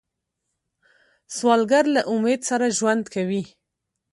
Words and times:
سوالګر 1.35 1.85
له 1.95 2.01
امید 2.11 2.41
سره 2.49 2.65
ژوند 2.77 3.03
کوي 3.13 3.43